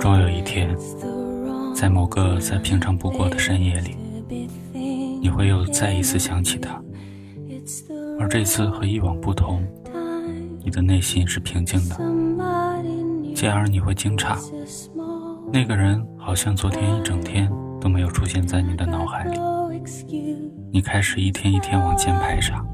[0.00, 0.74] 终有一天，
[1.74, 3.96] 在某个再平常不过的深夜里，
[5.20, 6.80] 你会又再一次想起他，
[8.18, 9.62] 而这次和以往不同，
[10.64, 11.96] 你的内心是平静的。
[13.34, 14.36] 继而你会惊诧，
[15.52, 17.48] 那个人好像昨天一整天
[17.80, 19.38] 都没有出现在你的脑海里。
[20.72, 22.64] 你开始一天一天往前排查，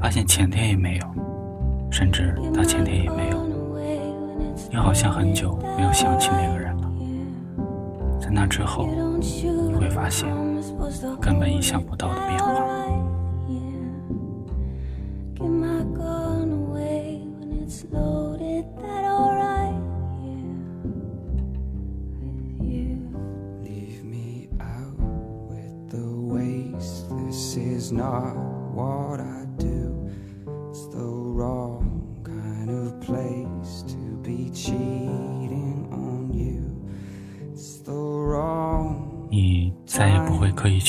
[0.00, 1.06] 发现前天也没有，
[1.96, 3.38] 甚至大前天也没有。
[4.68, 6.92] 你好像很久没有想起那个人了，
[8.20, 8.86] 在那之后，
[9.18, 10.28] 你会发现
[11.22, 12.52] 根本意想不到的变化。
[13.48, 13.62] 你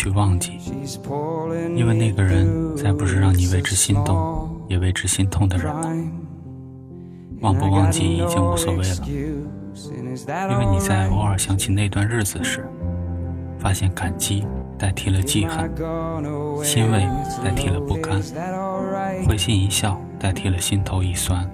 [0.07, 0.53] 去忘记，
[1.75, 5.93] 因为那个人再不是让你为之心动也为之心痛的人了。
[7.41, 8.95] 忘不忘记已经无所谓了，
[10.49, 12.65] 因为你在偶尔想起那段日子时，
[13.59, 15.69] 发现感激代替了记恨，
[16.63, 17.05] 欣慰
[17.43, 18.21] 代替了不甘，
[19.27, 21.45] 会心一笑代替了心头一酸，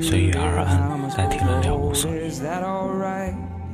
[0.00, 2.30] 随遇而安代替了了无所念。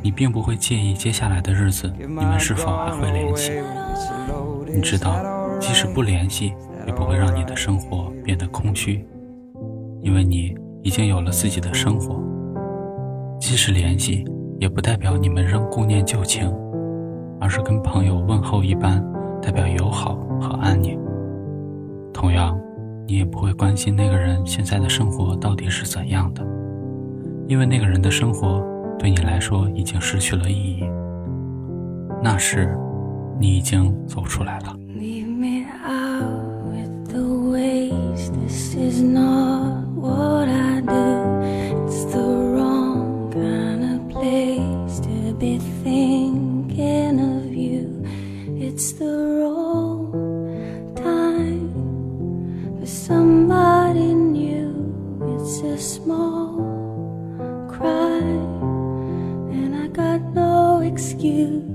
[0.02, 3.52] 你并不会介意接下来的日子你们是否还会联系。
[4.66, 5.16] 你知道，
[5.58, 6.54] 即使不联系，
[6.86, 9.04] 也不会让你的生活变得空虚，
[10.00, 12.22] 因为你已经有了自己的生活。
[13.38, 14.24] 即使联系，
[14.58, 16.50] 也不代表你们仍顾念旧情，
[17.40, 19.04] 而是跟朋友问候一般，
[19.42, 20.98] 代表友好和安宁。
[22.14, 22.58] 同样，
[23.06, 26.46] 你也不会关心那个人现在的生活到底是怎样的，
[27.48, 28.64] 因为那个人的生活。
[29.00, 30.84] 对你来说已经失去了意义。
[32.22, 32.76] 那时，
[33.40, 34.76] 你已经走出来了。
[61.22, 61.69] you.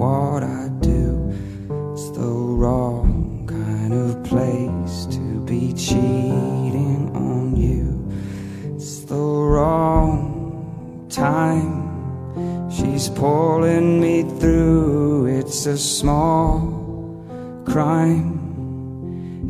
[0.00, 1.30] What I do.
[1.92, 8.08] It's the wrong kind of place to be cheating on you.
[8.74, 9.14] It's the
[9.52, 12.70] wrong time.
[12.70, 15.26] She's pulling me through.
[15.26, 16.60] It's a small
[17.66, 18.40] crime.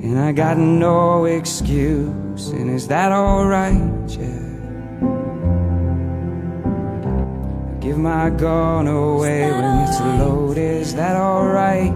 [0.02, 2.48] And I got no excuse.
[2.48, 4.10] And is that alright?
[4.18, 4.49] Yeah.
[7.90, 11.92] Give my gun away when it's loaded, is that alright?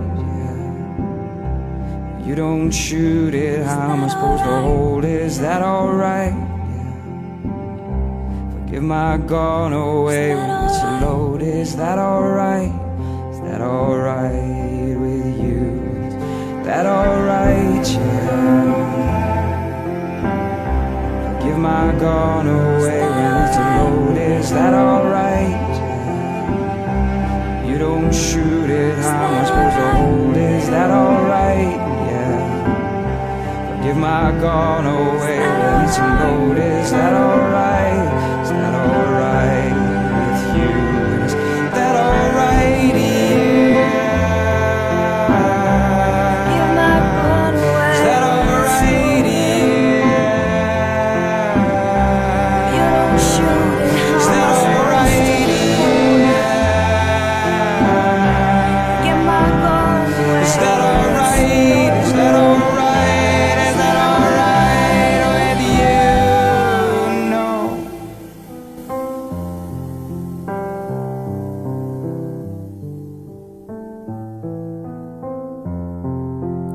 [2.26, 6.32] You don't shoot it, how am I supposed to hold is that alright?
[6.32, 6.96] Yeah.
[8.68, 12.72] Give my gun away when it's loaded, is that alright?
[13.30, 15.80] Is that alright with you?
[16.08, 18.40] Is that alright, yeah?
[21.40, 24.93] Give my gun away when it's loaded, is that alright?
[27.84, 31.76] Don't shoot it, how am I supposed to hold Is that alright?
[32.08, 33.82] Yeah.
[33.84, 35.86] Give my gun away, let me
[36.20, 36.56] load.
[36.56, 37.93] Is that alright?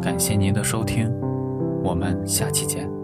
[0.10, 1.08] 感谢您的收听，
[1.84, 2.99] 我们下期见。